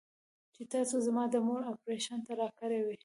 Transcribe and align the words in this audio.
چې 0.55 0.63
تاسو 0.73 0.95
زما 1.07 1.23
د 1.29 1.35
مور 1.47 1.61
اپرېشن 1.73 2.19
ته 2.25 2.31
راكړې 2.41 2.79
وې. 2.85 2.95